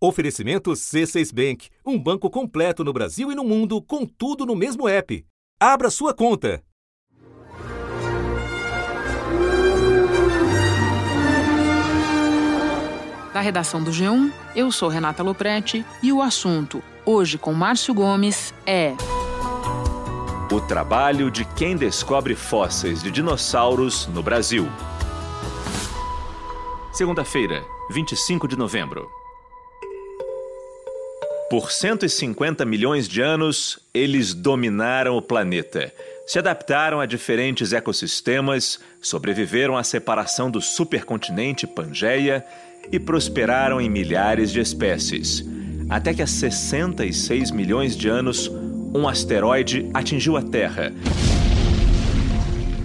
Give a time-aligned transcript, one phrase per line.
[0.00, 4.88] Oferecimento C6 Bank, um banco completo no Brasil e no mundo, com tudo no mesmo
[4.88, 5.26] app.
[5.58, 6.62] Abra sua conta.
[13.34, 18.54] Da redação do G1, eu sou Renata Loprete e o assunto, hoje com Márcio Gomes,
[18.64, 18.94] é.
[20.50, 24.68] O trabalho de quem descobre fósseis de dinossauros no Brasil.
[26.92, 29.17] Segunda-feira, 25 de novembro.
[31.50, 35.90] Por 150 milhões de anos, eles dominaram o planeta.
[36.26, 42.44] Se adaptaram a diferentes ecossistemas, sobreviveram à separação do supercontinente Pangeia
[42.92, 45.42] e prosperaram em milhares de espécies.
[45.88, 48.46] Até que há 66 milhões de anos,
[48.94, 50.92] um asteroide atingiu a Terra,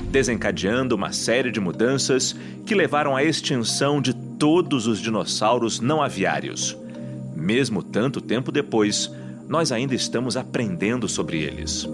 [0.09, 2.33] desencadeando uma série de mudanças
[2.65, 6.77] que levaram à extinção de todos os dinossauros não aviários.
[7.43, 9.11] Mesmo tanto tempo depois,
[9.49, 11.85] nós ainda estamos aprendendo sobre eles.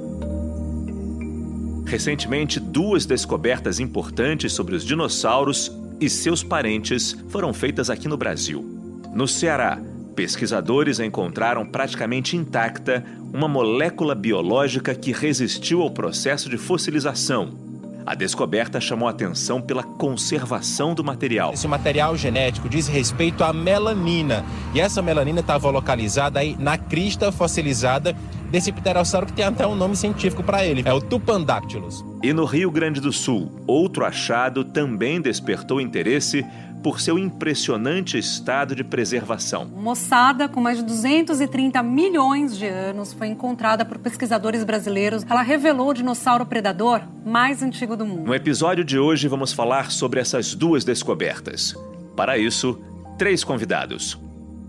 [1.87, 8.63] Recentemente, duas descobertas importantes sobre os dinossauros e seus parentes foram feitas aqui no Brasil.
[9.11, 9.81] No Ceará,
[10.15, 17.68] pesquisadores encontraram praticamente intacta uma molécula biológica que resistiu ao processo de fossilização
[18.05, 21.53] a descoberta chamou atenção pela conservação do material.
[21.53, 24.43] Esse material genético diz respeito à melanina.
[24.73, 28.15] E essa melanina estava localizada aí na crista fossilizada
[28.49, 30.83] desse pterossauro que tem até um nome científico para ele.
[30.85, 32.03] É o Tupandactylus.
[32.23, 36.45] E no Rio Grande do Sul, outro achado também despertou interesse
[36.83, 39.69] por seu impressionante estado de preservação.
[39.75, 45.25] Uma ossada com mais de 230 milhões de anos foi encontrada por pesquisadores brasileiros.
[45.29, 48.27] Ela revelou o dinossauro predador mais antigo do mundo.
[48.27, 51.75] No episódio de hoje vamos falar sobre essas duas descobertas.
[52.15, 52.79] Para isso,
[53.17, 54.19] três convidados.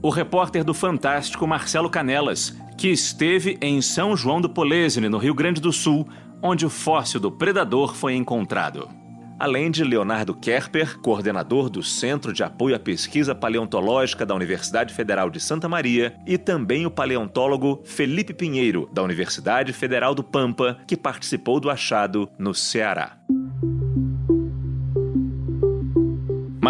[0.03, 5.35] O repórter do Fantástico Marcelo Canelas, que esteve em São João do Polesine, no Rio
[5.35, 6.09] Grande do Sul,
[6.43, 9.00] onde o fóssil do predador foi encontrado
[9.41, 15.31] além de Leonardo Kerper, coordenador do Centro de Apoio à Pesquisa Paleontológica da Universidade Federal
[15.31, 20.97] de Santa Maria, e também o paleontólogo Felipe Pinheiro, da Universidade Federal do Pampa, que
[20.97, 23.17] participou do achado no Ceará.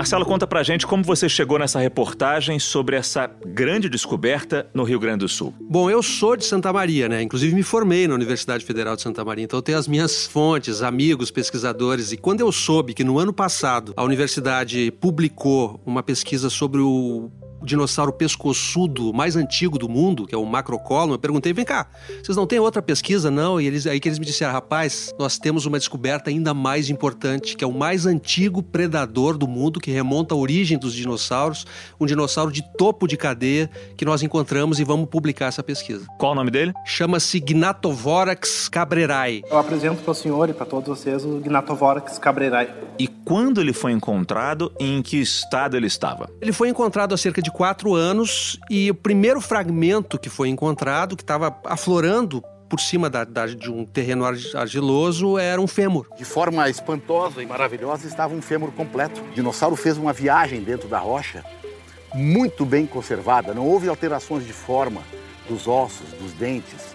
[0.01, 4.99] Marcelo, conta pra gente como você chegou nessa reportagem sobre essa grande descoberta no Rio
[4.99, 5.53] Grande do Sul.
[5.61, 7.21] Bom, eu sou de Santa Maria, né?
[7.21, 10.81] Inclusive me formei na Universidade Federal de Santa Maria, então eu tenho as minhas fontes,
[10.81, 12.13] amigos, pesquisadores.
[12.13, 17.31] E quando eu soube que no ano passado a universidade publicou uma pesquisa sobre o
[17.63, 21.87] dinossauro pescoçudo mais antigo do mundo, que é o Macrocolum, eu perguntei, vem cá,
[22.23, 23.61] vocês não têm outra pesquisa, não?
[23.61, 27.57] E eles, aí que eles me disseram, rapaz, nós temos uma descoberta ainda mais importante,
[27.57, 31.67] que é o mais antigo predador do mundo, que remonta à origem dos dinossauros,
[31.99, 36.07] um dinossauro de topo de cadeia que nós encontramos e vamos publicar essa pesquisa.
[36.19, 36.73] Qual o nome dele?
[36.85, 39.43] Chama-se Gnatovorax cabrerae.
[39.51, 42.69] Eu apresento para o senhor e para todos vocês o Gnatovorax cabrerae.
[42.99, 46.29] E quando ele foi encontrado, em que estado ele estava?
[46.41, 50.49] Ele foi encontrado há cerca de de quatro anos e o primeiro fragmento que foi
[50.49, 56.07] encontrado, que estava aflorando por cima da, da, de um terreno argiloso era um fêmur.
[56.17, 59.21] De forma espantosa e maravilhosa estava um fêmur completo.
[59.21, 61.45] O dinossauro fez uma viagem dentro da rocha,
[62.15, 63.53] muito bem conservada.
[63.53, 65.03] Não houve alterações de forma
[65.49, 66.95] dos ossos, dos dentes.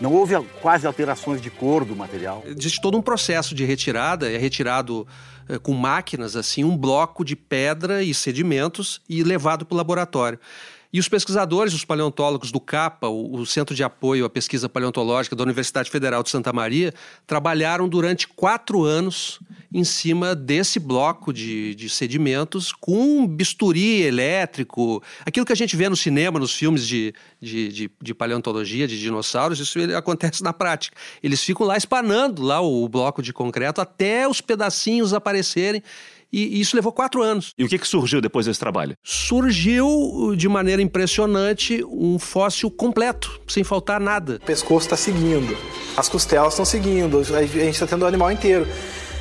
[0.00, 2.42] Não houve quase alterações de cor do material.
[2.44, 5.06] Existe todo um processo de retirada, é retirado
[5.62, 10.38] com máquinas assim um bloco de pedra e sedimentos e levado para o laboratório.
[10.94, 15.42] E os pesquisadores, os paleontólogos do CAPA, o, Centro de Apoio à Pesquisa Paleontológica da
[15.42, 16.94] Universidade Federal de Santa Maria,
[17.26, 19.40] trabalharam durante quatro anos
[19.72, 25.88] em cima desse bloco de, de sedimentos com bisturi elétrico, aquilo que a gente vê
[25.88, 30.96] no cinema, nos filmes de, de, de, de paleontologia, de dinossauros, isso acontece na prática.
[31.20, 35.82] Eles ficam lá espanando lá o bloco de concreto até os pedacinhos aparecerem
[36.34, 37.52] e, isso levou quatro anos.
[37.56, 38.96] E o que, que surgiu depois desse trabalho?
[39.02, 44.36] Surgiu, de maneira impressionante, um fóssil completo, sem faltar nada.
[44.42, 45.56] O pescoço está seguindo,
[45.96, 48.66] as costelas estão seguindo, a gente está tendo o animal inteiro.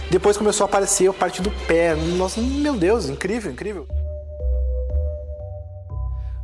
[0.09, 1.95] Depois começou a aparecer a parte do pé.
[1.95, 3.87] Nossa, meu Deus, incrível, incrível.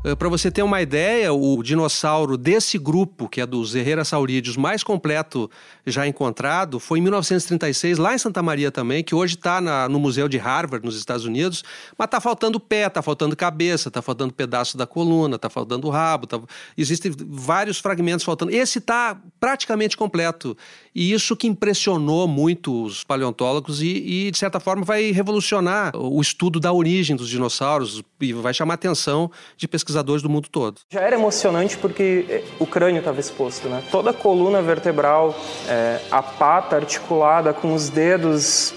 [0.02, 4.82] Eh, Para você ter uma ideia, o dinossauro desse grupo, que é dos Herrerasaurideus, mais
[4.82, 5.52] completo
[5.86, 9.60] já encontrado, foi em 1936, lá em Santa Maria também, que hoje está
[9.90, 11.64] no Museu de Harvard, nos Estados Unidos,
[11.98, 16.28] mas está faltando pé, está faltando cabeça, está faltando pedaço da coluna, está faltando rabo,
[16.28, 16.40] tá...
[16.78, 18.54] existem vários fragmentos faltando.
[18.54, 20.56] Esse está praticamente completo.
[20.96, 26.20] E isso que impressionou muito os paleontólogos e, e, de certa forma, vai revolucionar o
[26.22, 30.48] estudo da origem dos dinossauros e vai chamar a atenção de pesquisadores pesquisadores do mundo
[30.50, 30.82] todo.
[30.90, 33.84] Já era emocionante porque eh, o crânio estava exposto, né?
[33.92, 35.36] Toda a coluna vertebral,
[35.68, 38.74] é, a pata articulada com os dedos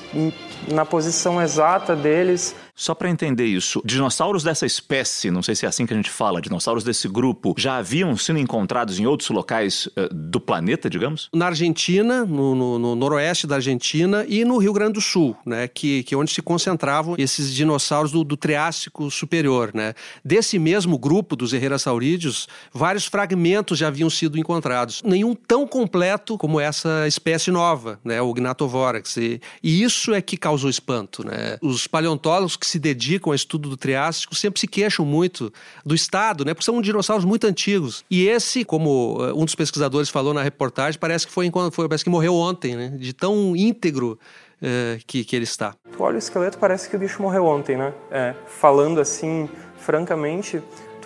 [0.69, 2.55] na posição exata deles.
[2.75, 6.11] Só para entender isso, dinossauros dessa espécie, não sei se é assim que a gente
[6.11, 11.29] fala, dinossauros desse grupo, já haviam sido encontrados em outros locais uh, do planeta, digamos?
[11.35, 15.69] Na Argentina, no, no, no, noroeste da Argentina e no Rio Grande do Sul, né,
[15.69, 19.71] que, que é onde se concentravam esses dinossauros do, do Triássico Superior.
[19.75, 19.93] Né.
[20.25, 25.03] Desse mesmo grupo dos Herrerasaurídeos, vários fragmentos já haviam sido encontrados.
[25.05, 29.19] Nenhum tão completo como essa espécie nova, né, o Gnatovorax.
[29.19, 31.25] E, e isso é que causou espanto.
[31.27, 31.59] Né.
[31.61, 35.53] Os paleontólogos que se dedicam ao estudo do Triássico sempre se queixam muito
[35.85, 36.55] do estado, né?
[36.55, 38.05] Porque são dinossauros muito antigos.
[38.09, 42.05] E esse, como eh, um dos pesquisadores falou na reportagem, parece que foi, foi parece
[42.05, 42.89] que morreu ontem, né?
[42.97, 44.17] De tão íntegro
[44.63, 45.75] uh, que, que ele está.
[45.91, 47.93] Tu olha o esqueleto, parece que o bicho morreu ontem, né?
[48.13, 49.49] É, falando assim,
[49.79, 50.63] francamente,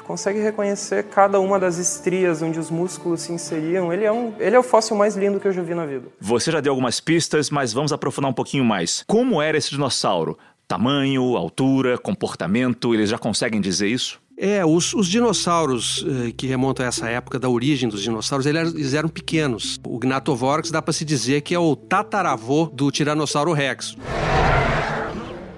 [0.06, 3.92] consegue reconhecer cada uma das estrias onde os músculos se inseriam.
[3.92, 6.06] Ele é, um, ele é o fóssil mais lindo que eu já vi na vida.
[6.20, 9.02] Você já deu algumas pistas, mas vamos aprofundar um pouquinho mais.
[9.06, 10.38] Como era esse dinossauro?
[10.68, 14.20] Tamanho, altura, comportamento, eles já conseguem dizer isso?
[14.38, 18.74] É, os, os dinossauros eh, que remontam a essa época da origem dos dinossauros, eles,
[18.74, 19.80] eles eram pequenos.
[19.86, 23.96] O Gnatovorax dá para se dizer que é o tataravô do Tiranossauro Rex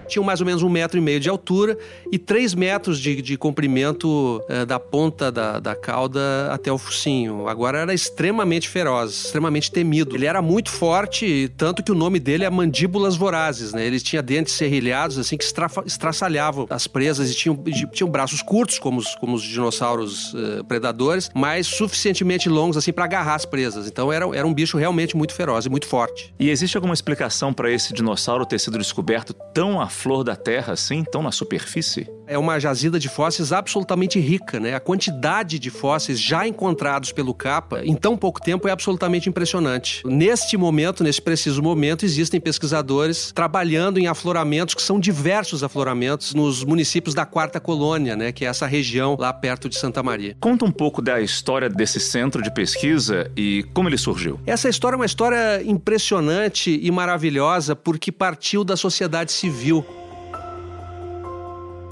[0.09, 1.77] tinham mais ou menos um metro e meio de altura
[2.11, 7.49] e três metros de, de comprimento eh, da ponta da, da cauda até o focinho.
[7.49, 10.17] Agora era extremamente feroz, extremamente temido.
[10.17, 13.85] Ele era muito forte, tanto que o nome dele é mandíbulas vorazes, né?
[13.87, 15.45] Ele tinha dentes serrilhados, assim, que
[15.87, 17.57] estraçalhavam as presas e tinham,
[17.93, 23.05] tinham braços curtos, como os, como os dinossauros uh, predadores, mas suficientemente longos, assim, para
[23.05, 23.87] agarrar as presas.
[23.87, 26.35] Então era, era um bicho realmente muito feroz e muito forte.
[26.39, 30.73] E existe alguma explicação para esse dinossauro ter sido descoberto tão a flor da terra
[30.73, 32.09] assim, tão na superfície?
[32.27, 34.75] É uma jazida de fósseis absolutamente rica, né?
[34.75, 40.07] A quantidade de fósseis já encontrados pelo CAPA em tão pouco tempo é absolutamente impressionante.
[40.07, 46.63] Neste momento, nesse preciso momento, existem pesquisadores trabalhando em afloramentos que são diversos afloramentos nos
[46.63, 48.31] municípios da Quarta Colônia, né?
[48.31, 50.37] Que é essa região lá perto de Santa Maria.
[50.39, 54.39] Conta um pouco da história desse centro de pesquisa e como ele surgiu.
[54.47, 59.85] Essa história é uma história impressionante e maravilhosa porque partiu da sociedade civil.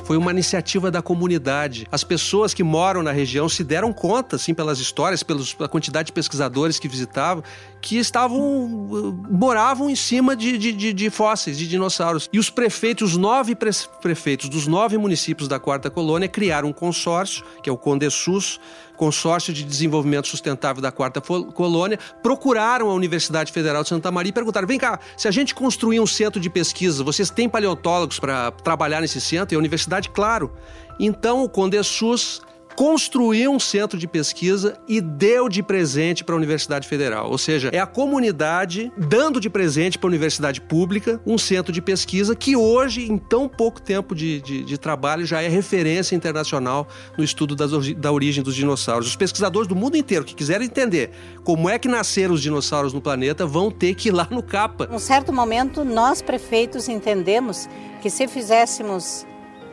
[0.07, 1.85] Foi uma iniciativa da comunidade.
[1.91, 6.13] As pessoas que moram na região se deram conta, assim, pelas histórias, pela quantidade de
[6.13, 7.43] pesquisadores que visitavam,
[7.81, 12.31] que estavam uh, moravam em cima de, de, de, de, fósseis, de dinossauros.
[12.33, 13.57] E os prefeitos, os nove
[14.01, 18.61] prefeitos dos nove municípios da quarta colônia criaram um consórcio, que é o Condesus,
[18.97, 24.33] Consórcio de Desenvolvimento Sustentável da Quarta Colônia, procuraram a Universidade Federal de Santa Maria e
[24.33, 28.51] perguntaram: vem cá, se a gente construir um centro de pesquisa, vocês têm paleontólogos para
[28.51, 29.55] trabalhar nesse centro?
[29.55, 30.53] E a universidade, claro.
[30.99, 32.41] Então o Condesus
[32.77, 37.31] construiu um centro de pesquisa e deu de presente para a Universidade Federal.
[37.31, 41.81] Ou seja, é a comunidade dando de presente para a universidade pública um centro de
[41.81, 46.87] pesquisa que hoje, em tão pouco tempo de, de, de trabalho, já é referência internacional
[47.17, 49.09] no estudo das, da origem dos dinossauros.
[49.09, 51.11] Os pesquisadores do mundo inteiro que quiserem entender
[51.43, 54.87] como é que nasceram os dinossauros no planeta vão ter que ir lá no CAPA.
[54.89, 57.67] Num certo momento, nós prefeitos entendemos
[58.03, 59.27] que se fizéssemos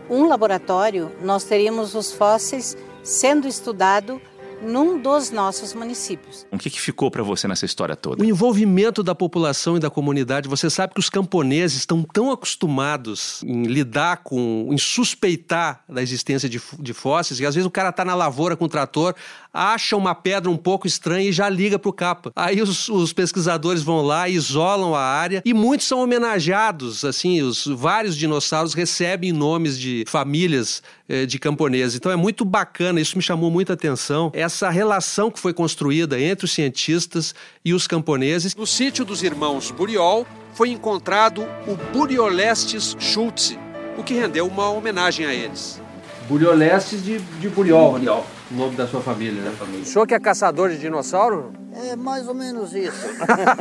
[0.09, 4.21] um laboratório, nós teríamos os fósseis sendo estudado
[4.63, 6.45] num dos nossos municípios.
[6.51, 8.23] O que, que ficou para você nessa história toda?
[8.23, 10.47] O envolvimento da população e da comunidade.
[10.47, 16.47] Você sabe que os camponeses estão tão acostumados em lidar com, em suspeitar da existência
[16.49, 19.15] de, de fósseis, que às vezes o cara está na lavoura com o trator,
[19.53, 22.31] acha uma pedra um pouco estranha e já liga para o capa.
[22.35, 27.05] Aí os, os, pesquisadores vão lá, isolam a área e muitos são homenageados.
[27.05, 31.95] Assim, os vários dinossauros recebem nomes de famílias eh, de camponeses.
[31.95, 36.45] Então é muito bacana, isso me chamou muita atenção, essa relação que foi construída entre
[36.45, 37.33] os cientistas
[37.63, 38.55] e os camponeses.
[38.55, 43.57] No sítio dos irmãos Buriol foi encontrado o Buriolestes Schultze,
[43.97, 45.81] o que rendeu uma homenagem a eles.
[46.27, 47.93] Buriolestes de, de Buriol.
[47.93, 48.25] Buriol.
[48.51, 49.51] O nome da sua família, né?
[49.57, 49.81] Família.
[49.81, 51.51] O senhor que é caçador de dinossauro?
[51.73, 53.07] É mais ou menos isso.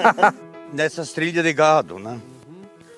[0.72, 2.20] Nessas trilhas de gado, né?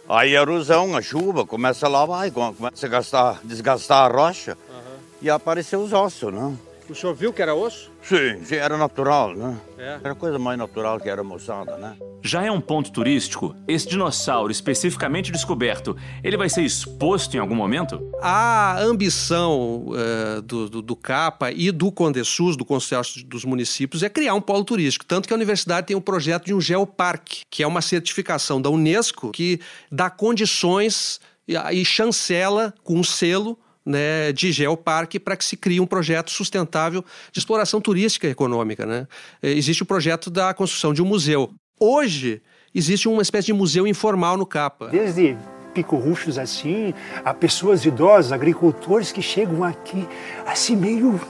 [0.09, 4.99] Aí a erosão, a chuva, começa lá, vai, começa a gastar, desgastar a rocha uhum.
[5.23, 6.55] e apareceu os ossos, né?
[6.89, 7.91] O senhor viu que era osso?
[8.03, 9.59] Sim, sim, era natural, né?
[9.79, 9.99] É.
[10.05, 11.97] Era coisa mais natural que era moçada, né?
[12.23, 13.57] Já é um ponto turístico?
[13.67, 18.01] Esse dinossauro especificamente descoberto, ele vai ser exposto em algum momento?
[18.21, 24.11] A ambição uh, do, do, do, CAPA e do Condesus, do consórcio dos municípios, é
[24.11, 25.07] criar um polo turístico.
[25.07, 28.69] Tanto que a universidade tem um projeto de um geoparque, que é uma certificação da
[28.69, 29.59] Unesco que
[29.91, 35.87] dá condições e chancela com um selo né, de geoparque para que se crie um
[35.87, 38.87] projeto sustentável de exploração turística e econômica.
[38.87, 39.07] Né?
[39.43, 41.53] É, existe o projeto da construção de um museu.
[41.79, 42.41] Hoje,
[42.75, 44.89] existe uma espécie de museu informal no Capa.
[44.89, 45.37] Desde
[45.75, 50.07] picorruchos assim, a pessoas idosas, agricultores que chegam aqui
[50.47, 51.21] assim meio,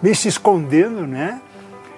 [0.00, 1.42] meio se escondendo, né?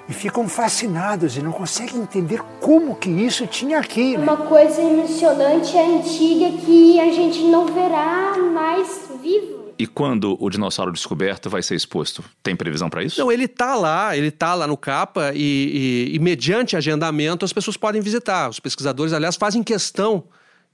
[0.08, 4.18] E ficam fascinados e não conseguem entender como que isso tinha aqui.
[4.18, 4.22] Né?
[4.22, 9.53] Uma coisa emocionante, antiga, que a gente não verá mais vivo.
[9.84, 12.24] E quando o dinossauro descoberto vai ser exposto?
[12.42, 13.20] Tem previsão para isso?
[13.20, 17.52] Não, ele está lá, ele está lá no capa e, e, e mediante agendamento as
[17.52, 18.48] pessoas podem visitar.
[18.48, 20.24] Os pesquisadores, aliás, fazem questão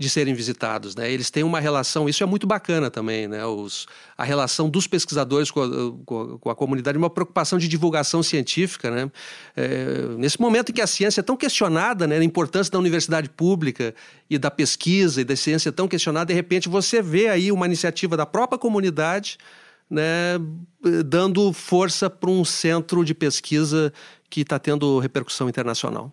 [0.01, 1.13] de serem visitados, né?
[1.13, 3.45] Eles têm uma relação, isso é muito bacana também, né?
[3.45, 5.69] Os, a relação dos pesquisadores com a,
[6.07, 9.11] com a, com a comunidade, uma preocupação de divulgação científica, né?
[9.55, 12.17] É, nesse momento em que a ciência é tão questionada, né?
[12.17, 13.95] A importância da universidade pública
[14.31, 17.67] e da pesquisa e da ciência é tão questionada, de repente você vê aí uma
[17.67, 19.37] iniciativa da própria comunidade,
[19.91, 20.39] né?
[21.05, 23.93] Dando força para um centro de pesquisa
[24.31, 26.11] que está tendo repercussão internacional.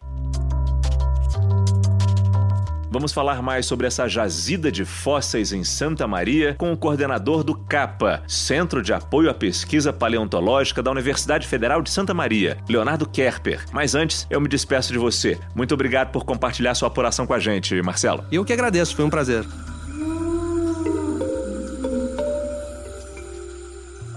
[2.98, 7.54] Vamos falar mais sobre essa jazida de fósseis em Santa Maria com o coordenador do
[7.54, 13.64] CAPA, Centro de Apoio à Pesquisa Paleontológica da Universidade Federal de Santa Maria, Leonardo Kerper.
[13.72, 15.38] Mas antes, eu me despeço de você.
[15.54, 18.26] Muito obrigado por compartilhar sua apuração com a gente, Marcelo.
[18.32, 19.46] Eu que agradeço, foi um prazer.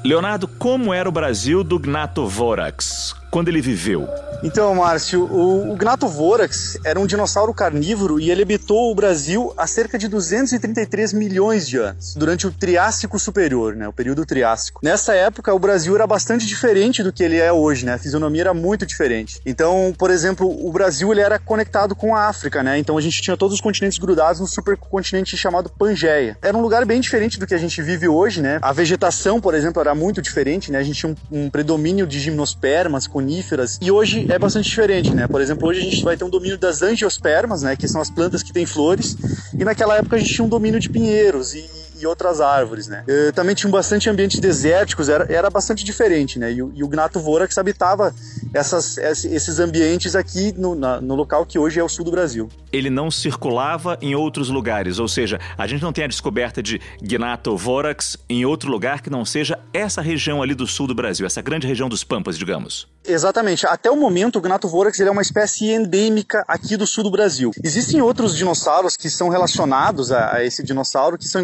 [0.02, 3.19] Leonardo, como era o Brasil do Gnatovorax?
[3.30, 4.08] Quando ele viveu?
[4.42, 9.66] Então, Márcio, o, o Gnatovorax era um dinossauro carnívoro e ele habitou o Brasil há
[9.66, 14.80] cerca de 233 milhões de anos, durante o Triássico Superior, né, o período Triássico.
[14.82, 18.40] Nessa época, o Brasil era bastante diferente do que ele é hoje, né, a fisionomia
[18.40, 19.42] era muito diferente.
[19.44, 23.20] Então, por exemplo, o Brasil ele era conectado com a África, né, então a gente
[23.20, 26.38] tinha todos os continentes grudados no supercontinente chamado Pangeia.
[26.40, 29.52] Era um lugar bem diferente do que a gente vive hoje, né, a vegetação, por
[29.52, 33.78] exemplo, era muito diferente, né, a gente tinha um, um predomínio de gimnospermas, com coníferas.
[33.80, 35.28] E hoje é bastante diferente, né?
[35.28, 37.76] Por exemplo, hoje a gente vai ter um domínio das angiospermas, né?
[37.76, 39.16] Que são as plantas que têm flores.
[39.52, 43.04] E naquela época a gente tinha um domínio de pinheiros e e outras árvores, né?
[43.06, 46.52] Eu, também tinham bastante ambientes desérticos, era, era bastante diferente, né?
[46.52, 48.14] E, e o Gnato Vorax habitava
[48.54, 52.48] essas, esses ambientes aqui no, na, no local que hoje é o sul do Brasil.
[52.72, 56.80] Ele não circulava em outros lugares, ou seja, a gente não tem a descoberta de
[57.02, 61.26] Gnato Vorax em outro lugar que não seja essa região ali do sul do Brasil,
[61.26, 62.88] essa grande região dos Pampas, digamos.
[63.04, 63.66] Exatamente.
[63.66, 67.50] Até o momento, o Gnatovorax ele é uma espécie endêmica aqui do sul do Brasil.
[67.62, 71.40] Existem outros dinossauros que são relacionados a, a, esse dinossauro, que são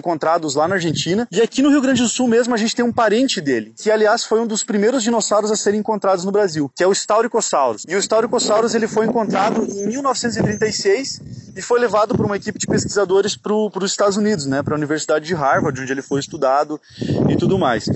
[0.55, 1.27] lá na Argentina.
[1.31, 3.91] E aqui no Rio Grande do Sul mesmo, a gente tem um parente dele, que
[3.91, 7.85] aliás foi um dos primeiros dinossauros a serem encontrados no Brasil, que é o Staurikosaurus.
[7.89, 11.21] E o Staurikosaurus ele foi encontrado em 1936
[11.57, 14.77] e foi levado por uma equipe de pesquisadores para os Estados Unidos, né, para a
[14.77, 16.81] Universidade de Harvard, onde ele foi estudado
[17.29, 17.87] e tudo mais.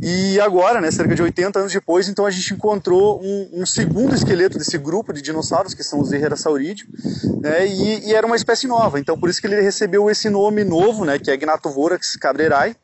[0.00, 4.14] E agora, né, cerca de 80 anos depois, então a gente encontrou um, um segundo
[4.14, 6.86] esqueleto desse grupo de dinossauros, que são os Herrerasauridae,
[7.40, 9.00] né, e, e, era uma espécie nova.
[9.00, 11.34] Então por isso que ele recebeu esse nome novo, né, que é
[11.98, 12.76] Gnatovorax cabrerae.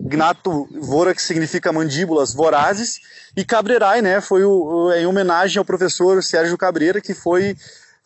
[0.00, 3.00] Gnatovorax significa mandíbulas vorazes,
[3.36, 7.56] e Cabrerae, né, foi o, em homenagem ao professor Sérgio Cabreira, que foi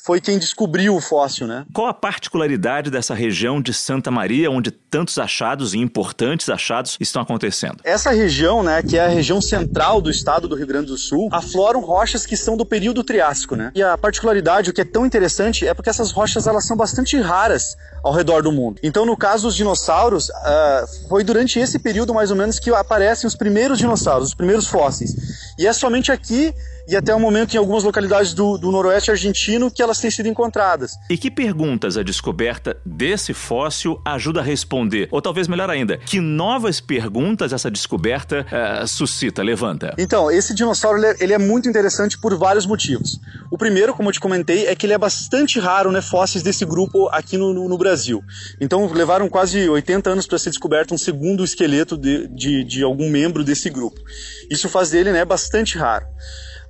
[0.05, 1.65] foi quem descobriu o fóssil, né?
[1.73, 7.23] Qual a particularidade dessa região de Santa Maria, onde tantos achados e importantes achados estão
[7.23, 7.77] acontecendo?
[7.85, 11.29] Essa região, né, que é a região central do estado do Rio Grande do Sul,
[11.31, 13.71] afloram rochas que são do período Triássico, né?
[13.75, 17.17] E a particularidade, o que é tão interessante, é porque essas rochas elas são bastante
[17.21, 18.81] raras ao redor do mundo.
[18.83, 23.29] Então, no caso dos dinossauros, uh, foi durante esse período mais ou menos que aparecem
[23.29, 25.15] os primeiros dinossauros, os primeiros fósseis.
[25.57, 26.53] E é somente aqui
[26.89, 30.29] e até o momento em algumas localidades do, do noroeste argentino que elas têm sido
[30.29, 30.93] encontradas.
[31.09, 35.09] E que perguntas a descoberta desse fóssil ajuda a responder?
[35.11, 39.95] Ou talvez melhor ainda, que novas perguntas essa descoberta uh, suscita, levanta?
[39.99, 43.21] Então, esse dinossauro ele é, ele é, muito interessante por vários motivos.
[43.51, 46.65] O primeiro, como eu te comentei, é que ele é bastante raro, né, fósseis desse
[46.65, 48.23] grupo aqui no, no, no Brasil.
[48.61, 53.11] Então, levaram quase 80 anos para ser descoberto um segundo esqueleto de, de, de algum
[53.11, 54.01] membro desse grupo.
[54.51, 56.07] Isso faz dele né, bastante raro.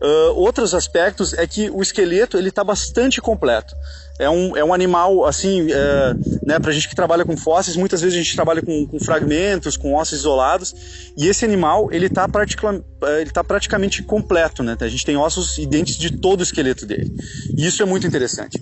[0.02, 3.76] Uh, outros aspectos é que o esqueleto ele está bastante completo
[4.22, 6.14] é um, é um animal, assim, é,
[6.44, 9.76] né, pra gente que trabalha com fósseis, muitas vezes a gente trabalha com, com fragmentos,
[9.76, 10.74] com ossos isolados,
[11.16, 12.82] e esse animal, ele tá, pratica,
[13.20, 14.76] ele tá praticamente completo, né?
[14.80, 17.12] A gente tem ossos e dentes de todo o esqueleto dele.
[17.56, 18.60] E isso é muito interessante.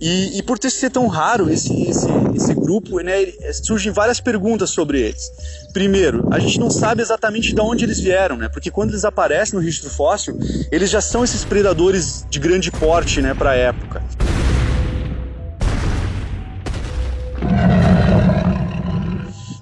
[0.00, 3.26] E, e por ter ser tão raro esse, esse, esse grupo, né,
[3.62, 5.30] surgem várias perguntas sobre eles.
[5.72, 8.48] Primeiro, a gente não sabe exatamente de onde eles vieram, né?
[8.48, 10.38] Porque quando eles aparecem no registro fóssil,
[10.70, 14.02] eles já são esses predadores de grande porte, né, para a época.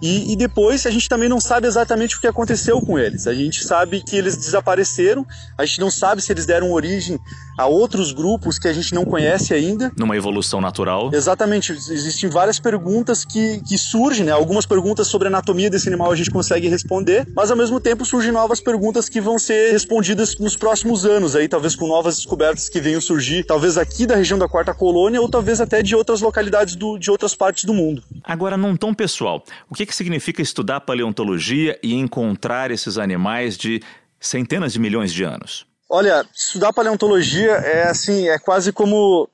[0.00, 3.26] E, e, depois a gente também não sabe exatamente o que aconteceu com eles.
[3.26, 5.26] A gente sabe que eles desapareceram,
[5.56, 7.18] a gente não sabe se eles deram origem
[7.58, 9.90] a outros grupos que a gente não conhece ainda.
[9.98, 11.10] Numa evolução natural.
[11.12, 11.72] Exatamente.
[11.72, 14.32] Existem várias perguntas que, que surgem, né?
[14.32, 18.04] Algumas perguntas sobre a anatomia desse animal a gente consegue responder, mas ao mesmo tempo
[18.04, 22.68] surgem novas perguntas que vão ser respondidas nos próximos anos, aí talvez com novas descobertas
[22.68, 26.20] que venham surgir, talvez aqui da região da Quarta Colônia ou talvez até de outras
[26.20, 28.02] localidades do, de outras partes do mundo.
[28.22, 33.80] Agora, num tom pessoal, o que, que significa estudar paleontologia e encontrar esses animais de
[34.20, 35.66] centenas de milhões de anos?
[35.90, 39.26] Olha, estudar paleontologia é assim, é quase como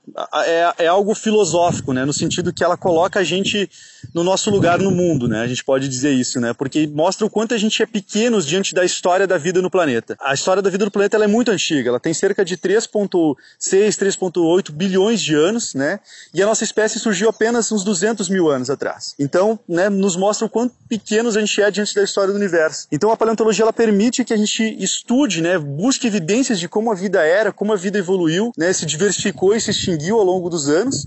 [0.44, 2.04] é, é, algo filosófico, né?
[2.04, 3.68] No sentido que ela coloca a gente
[4.14, 5.40] no nosso lugar no mundo, né?
[5.40, 6.52] A gente pode dizer isso, né?
[6.52, 10.16] Porque mostra o quanto a gente é pequeno diante da história da vida no planeta.
[10.20, 14.70] A história da vida no planeta é muito antiga, ela tem cerca de 3,6, 3,8
[14.70, 15.99] bilhões de anos, né?
[16.32, 19.16] E a nossa espécie surgiu apenas uns 200 mil anos atrás.
[19.18, 22.87] Então, né, nos mostra o quanto pequenos a gente é diante da história do universo.
[22.92, 25.58] Então, a paleontologia ela permite que a gente estude, né?
[25.58, 29.61] Busque evidências de como a vida era, como a vida evoluiu, né, se diversificou e
[29.61, 31.07] se extinguiu ao longo dos anos.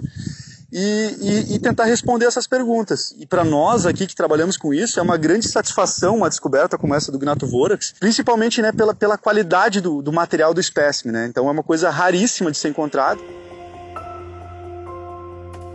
[0.72, 3.16] E, e, e, tentar responder essas perguntas.
[3.18, 6.94] E para nós aqui que trabalhamos com isso, é uma grande satisfação uma descoberta como
[6.94, 11.14] essa do Gnatovorax, principalmente né, pela, pela qualidade do, do material do espécime.
[11.14, 11.28] Né?
[11.28, 13.22] Então é uma coisa raríssima de ser encontrado.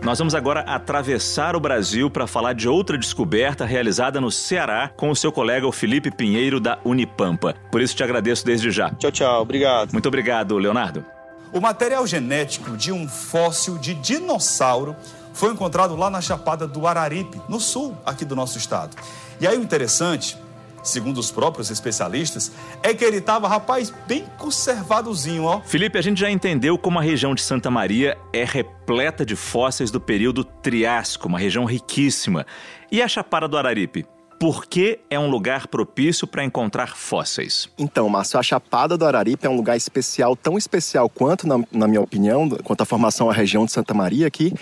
[0.03, 5.09] Nós vamos agora atravessar o Brasil para falar de outra descoberta realizada no Ceará com
[5.09, 7.55] o seu colega o Felipe Pinheiro da Unipampa.
[7.71, 8.89] Por isso te agradeço desde já.
[8.95, 9.41] Tchau, tchau.
[9.41, 9.93] Obrigado.
[9.93, 11.05] Muito obrigado, Leonardo.
[11.53, 14.93] O material genético de um fóssil de dinossauro
[15.31, 18.97] foi encontrado lá na Chapada do Araripe, no sul aqui do nosso estado.
[19.39, 20.37] E aí o interessante
[20.83, 22.51] segundo os próprios especialistas,
[22.83, 25.61] é que ele estava, rapaz, bem conservadozinho, ó.
[25.61, 29.89] Felipe, a gente já entendeu como a região de Santa Maria é repleta de fósseis
[29.89, 32.45] do período Triássico, uma região riquíssima.
[32.91, 34.05] E a Chapada do Araripe?
[34.39, 37.69] Por que é um lugar propício para encontrar fósseis?
[37.77, 41.87] Então, Márcio, a Chapada do Araripe é um lugar especial, tão especial quanto, na, na
[41.87, 44.53] minha opinião, quanto a formação da região de Santa Maria aqui,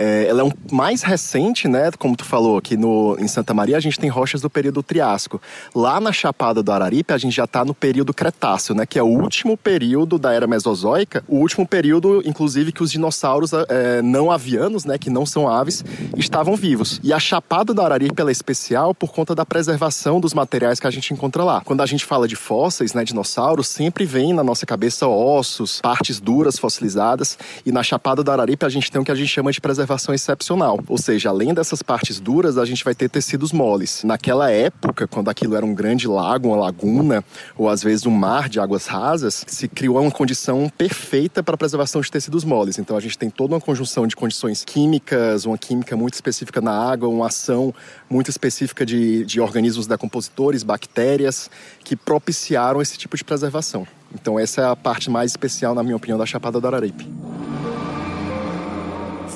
[0.00, 1.90] é, ela é um mais recente, né?
[1.98, 5.38] Como tu falou, aqui no, em Santa Maria a gente tem rochas do período Triássico.
[5.74, 8.86] Lá na Chapada do Araripe a gente já está no período Cretáceo, né?
[8.86, 13.50] Que é o último período da era Mesozoica, o último período, inclusive, que os dinossauros
[13.52, 14.96] é, não avianos, né?
[14.96, 15.84] Que não são aves,
[16.16, 16.98] estavam vivos.
[17.04, 20.90] E a Chapada do Araripe é especial por conta da preservação dos materiais que a
[20.90, 21.60] gente encontra lá.
[21.62, 23.04] Quando a gente fala de fósseis, né?
[23.04, 27.36] Dinossauros, sempre vem na nossa cabeça ossos, partes duras fossilizadas.
[27.66, 29.89] E na Chapada do Araripe a gente tem o que a gente chama de preservação
[29.90, 30.78] preservação excepcional.
[30.86, 34.04] Ou seja, além dessas partes duras, a gente vai ter tecidos moles.
[34.04, 37.24] Naquela época, quando aquilo era um grande lago, uma laguna,
[37.56, 41.58] ou às vezes um mar de águas rasas, se criou uma condição perfeita para a
[41.58, 42.78] preservação de tecidos moles.
[42.78, 46.72] Então a gente tem toda uma conjunção de condições químicas, uma química muito específica na
[46.72, 47.74] água, uma ação
[48.08, 51.50] muito específica de, de organismos decompositores, bactérias,
[51.82, 53.86] que propiciaram esse tipo de preservação.
[54.14, 57.08] Então essa é a parte mais especial, na minha opinião, da Chapada do Araripe.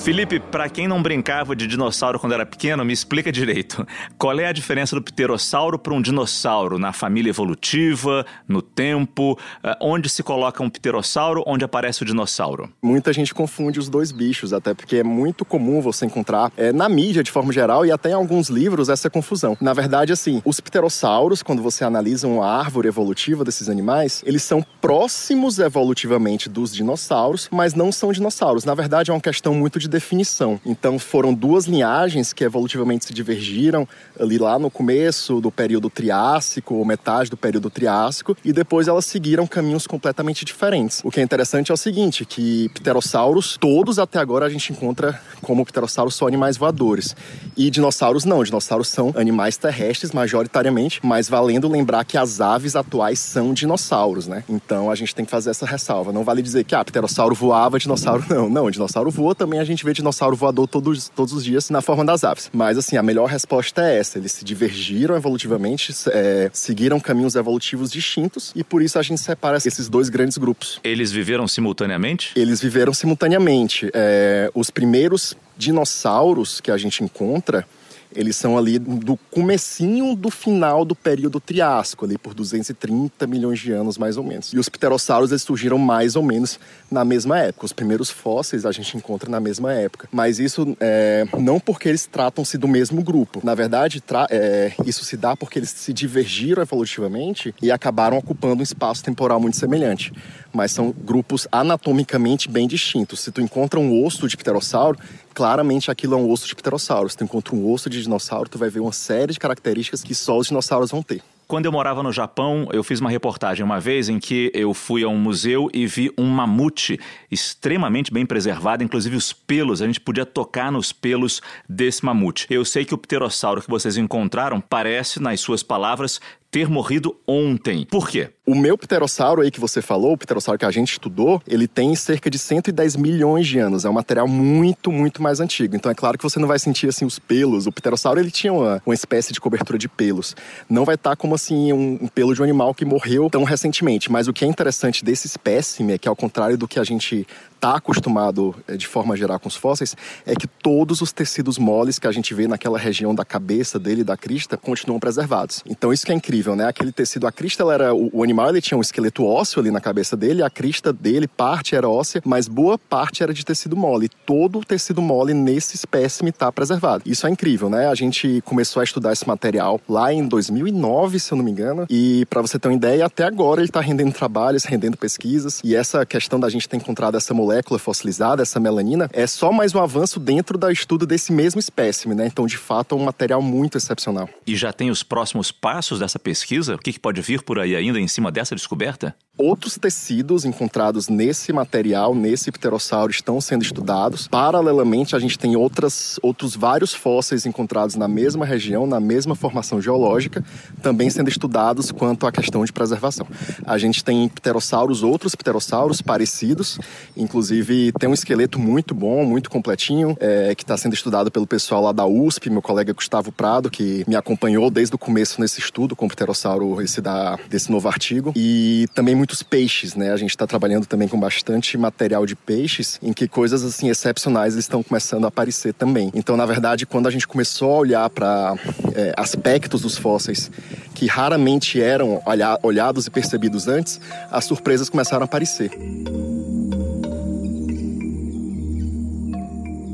[0.05, 3.89] Felipe, para quem não brincava de dinossauro quando era pequeno, me explica direito.
[4.19, 9.39] Qual é a diferença do pterossauro para um dinossauro na família evolutiva, no tempo?
[9.63, 12.71] Eh, onde se coloca um pterossauro, onde aparece o dinossauro?
[12.83, 16.87] Muita gente confunde os dois bichos, até porque é muito comum você encontrar é, na
[16.87, 19.57] mídia de forma geral e até em alguns livros essa confusão.
[19.59, 24.63] Na verdade, assim, os pterossauros, quando você analisa uma árvore evolutiva desses animais, eles são
[24.83, 28.67] próximos evolutivamente dos dinossauros, mas não são dinossauros.
[28.67, 30.61] Na verdade, é uma questão muito de definição.
[30.67, 33.87] Então foram duas linhagens que evolutivamente se divergiram
[34.19, 39.07] ali lá no começo do período Triássico, ou metade do período Triássico, e depois elas
[39.07, 41.01] seguiram caminhos completamente diferentes.
[41.05, 45.21] O que é interessante é o seguinte, que pterossauros, todos até agora a gente encontra
[45.41, 47.15] como pterossauros são animais voadores.
[47.57, 53.19] E dinossauros não, dinossauros são animais terrestres majoritariamente, mas valendo lembrar que as aves atuais
[53.21, 54.43] são dinossauros, né?
[54.49, 56.13] Então a gente tem que fazer essa ressalva.
[56.13, 58.49] Não vale dizer que ah, pterossauro voava, dinossauro não.
[58.49, 62.05] Não, dinossauro voa também a gente vê dinossauro voador todos, todos os dias na forma
[62.05, 62.51] das aves.
[62.53, 64.19] Mas, assim, a melhor resposta é essa.
[64.19, 69.57] Eles se divergiram evolutivamente, é, seguiram caminhos evolutivos distintos e por isso a gente separa
[69.59, 70.81] esses dois grandes grupos.
[70.83, 72.33] Eles viveram simultaneamente?
[72.37, 73.91] Eles viveram simultaneamente.
[73.93, 77.67] É, os primeiros dinossauros que a gente encontra
[78.15, 83.73] eles são ali do comecinho do final do período Triássico, ali por 230 milhões de
[83.73, 84.53] anos mais ou menos.
[84.53, 86.59] E os pterossauros eles surgiram mais ou menos
[86.91, 87.67] na mesma época.
[87.67, 90.09] Os primeiros fósseis a gente encontra na mesma época.
[90.13, 93.41] Mas isso é, não porque eles tratam-se do mesmo grupo.
[93.43, 98.63] Na verdade, é, isso se dá porque eles se divergiram evolutivamente e acabaram ocupando um
[98.63, 100.13] espaço temporal muito semelhante.
[100.55, 103.21] Mas são grupos anatomicamente bem distintos.
[103.21, 104.99] Se tu encontra um osso de pterossauro,
[105.35, 107.11] claramente aquilo é um osso de pterossauro.
[107.11, 110.15] Se tu encontra um osso de dinossauro, tu vai ver uma série de características que
[110.15, 111.23] só os dinossauros vão ter.
[111.47, 115.05] Quando eu morava no Japão, eu fiz uma reportagem uma vez em que eu fui
[115.05, 116.99] a um museu e vi um mamute
[117.31, 122.47] extremamente bem preservado, inclusive os pelos, a gente podia tocar nos pelos desse mamute.
[122.49, 126.19] Eu sei que o pterossauro que vocês encontraram parece, nas suas palavras,
[126.51, 127.85] ter morrido ontem.
[127.91, 128.31] Por quê?
[128.47, 131.95] O meu pterossauro aí que você falou, o pterossauro que a gente estudou, ele tem
[131.97, 133.87] cerca de 110 milhões de anos.
[133.87, 135.75] É um material muito, muito mais antigo.
[135.75, 137.67] Então é claro que você não vai sentir assim os pelos.
[137.67, 140.37] O pterossauro ele tinha uma, uma espécie de cobertura de pelos.
[140.69, 143.45] Não vai estar tá como assim um, um, pelo de um animal que morreu tão
[143.45, 144.13] recentemente.
[144.13, 147.27] Mas o que é interessante desse espécime é que ao contrário do que a gente
[147.65, 151.99] está acostumado eh, de forma geral com os fósseis, é que todos os tecidos moles
[151.99, 155.63] que a gente vê naquela região da cabeça dele, da crista, continuam preservados.
[155.67, 156.67] Então isso que é incrível, né?
[156.67, 159.71] Aquele tecido, a crista, ela era o, o animal, ele tinha um esqueleto ósseo ali
[159.71, 163.77] na cabeça dele, a crista dele, parte era óssea, mas boa parte era de tecido
[163.77, 164.09] mole.
[164.27, 167.03] Todo o tecido mole nesse espécime está preservado.
[167.07, 167.89] Isso é incrível, né?
[167.89, 171.87] A gente começou a estudar esse material lá em 2009, se eu não me engano,
[171.89, 175.75] e para você ter uma ideia, até agora ele está rendendo trabalhos, rendendo pesquisas, e
[175.75, 179.81] essa questão da gente ter encontrado essa molécula fossilizada, essa melanina, é só mais um
[179.81, 182.27] avanço dentro do estudo desse mesmo espécime, né?
[182.27, 184.29] Então, de fato, é um material muito excepcional.
[184.47, 186.75] E já tem os próximos passos dessa pesquisa?
[186.75, 189.15] O que pode vir por aí ainda em cima dessa descoberta?
[189.37, 194.29] Outros tecidos encontrados nesse material, nesse pterossauro, estão sendo estudados.
[194.29, 199.83] Paralelamente, a gente tem outras, outros vários fósseis encontrados na mesma região, na mesma formação
[199.83, 200.45] geológica,
[200.81, 203.27] também sendo estudados quanto à questão de preservação.
[203.67, 206.79] A gente tem pterossauros, outros pterossauros parecidos,
[207.17, 211.83] inclusive tem um esqueleto muito bom, muito completinho, é, que está sendo estudado pelo pessoal
[211.83, 215.97] lá da USP, meu colega Gustavo Prado, que me acompanhou desde o começo nesse estudo
[215.97, 217.89] com o pterossauro esse da, desse novo
[218.37, 220.13] E também muitos peixes, né?
[220.13, 224.55] A gente está trabalhando também com bastante material de peixes, em que coisas assim excepcionais
[224.55, 226.11] estão começando a aparecer também.
[226.15, 228.55] Então, na verdade, quando a gente começou a olhar para
[228.95, 230.51] é, aspectos dos fósseis
[230.95, 232.23] que raramente eram
[232.63, 234.01] olhados e percebidos antes,
[234.31, 235.71] as surpresas começaram a aparecer.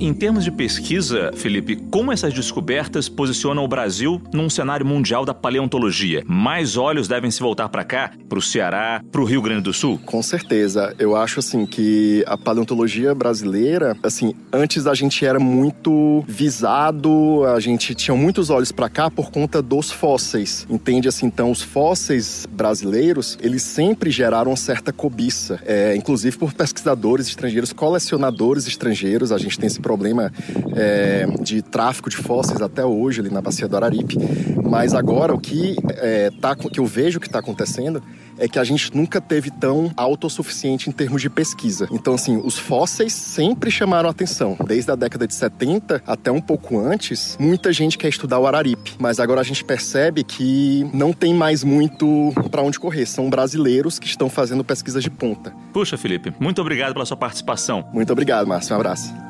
[0.02, 5.34] Em termos de pesquisa, Felipe, como essas descobertas posicionam o Brasil num cenário mundial da
[5.34, 6.24] paleontologia?
[6.26, 9.74] Mais olhos devem se voltar para cá, para o Ceará, para o Rio Grande do
[9.74, 10.00] Sul?
[10.06, 10.94] Com certeza.
[10.98, 17.60] Eu acho assim que a paleontologia brasileira, assim, antes a gente era muito visado, a
[17.60, 20.66] gente tinha muitos olhos para cá por conta dos fósseis.
[20.70, 21.26] Entende assim?
[21.26, 27.70] Então, os fósseis brasileiros, eles sempre geraram uma certa cobiça, é, inclusive por pesquisadores estrangeiros,
[27.70, 29.30] colecionadores estrangeiros.
[29.30, 30.32] A gente tem esse problema
[30.76, 34.16] é, de tráfico de fósseis até hoje ali na bacia do Araripe.
[34.64, 38.00] Mas agora o que, é, tá, que eu vejo que está acontecendo
[38.38, 41.88] é que a gente nunca teve tão autossuficiente em termos de pesquisa.
[41.90, 44.56] Então, assim, os fósseis sempre chamaram atenção.
[44.64, 48.92] Desde a década de 70 até um pouco antes, muita gente quer estudar o Araripe.
[48.98, 53.06] Mas agora a gente percebe que não tem mais muito para onde correr.
[53.06, 55.52] São brasileiros que estão fazendo pesquisas de ponta.
[55.72, 57.84] Puxa, Felipe, muito obrigado pela sua participação.
[57.92, 58.72] Muito obrigado, Márcio.
[58.74, 59.29] Um abraço.